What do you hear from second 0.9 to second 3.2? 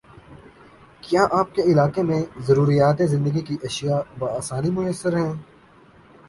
کیا آپ کے علاقے میں ضروریاتِ